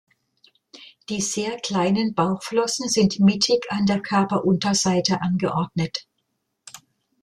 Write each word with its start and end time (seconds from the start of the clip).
Die 1.09 1.21
sehr 1.21 1.57
kleinen 1.59 2.15
Bauchflossen 2.15 2.89
sind 2.89 3.19
mittig 3.19 3.67
an 3.69 3.85
der 3.85 4.01
Körperunterseite 4.01 5.21
angeordnet. 5.21 6.07